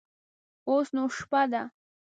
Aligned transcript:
اوس 0.67 0.87
نو 0.95 1.03
شپه 1.17 1.41
ده. 1.51 1.61